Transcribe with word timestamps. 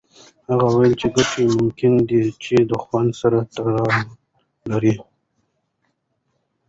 هغه 0.49 0.65
وویل 0.69 0.93
چې 1.01 1.07
ګټې 1.15 1.43
ممکنه 1.57 1.99
ده 2.09 2.21
چې 2.43 2.55
د 2.69 2.71
خوند 2.83 3.11
سره 3.21 3.37
تړاو 3.53 3.89
ولري. 4.61 4.93